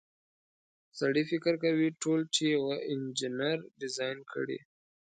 سړی 0.99 1.23
فکر 1.31 1.53
کوي 1.63 1.87
ټول 2.01 2.19
چې 2.35 2.43
یوه 2.55 2.73
انجنیر 2.91 3.59
ډیزاین 3.81 4.17
کړي. 4.31 4.59